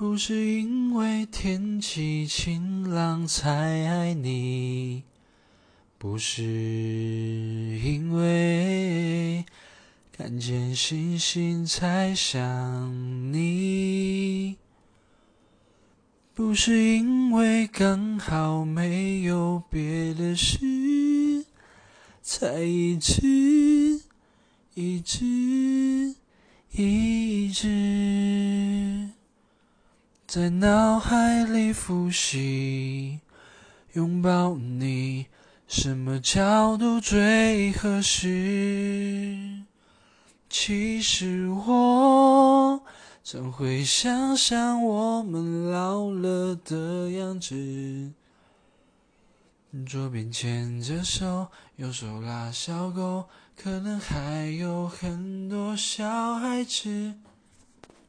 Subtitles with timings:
[0.00, 3.50] 不是因为天气晴朗才
[3.86, 5.02] 爱你，
[5.98, 9.44] 不是因为
[10.10, 14.56] 看见星星才想你，
[16.32, 21.44] 不是因为刚好没有别的事，
[22.22, 24.00] 才一直
[24.72, 26.14] 一直
[26.70, 27.68] 一直
[30.32, 33.18] 在脑海里复习，
[33.94, 35.26] 拥抱你，
[35.66, 39.64] 什么角度最合适？
[40.48, 42.80] 其实我
[43.24, 48.12] 总会想象我们老了的样子，
[49.84, 53.24] 左边牵着手，右手拉小狗，
[53.60, 57.14] 可能还有很多小孩子。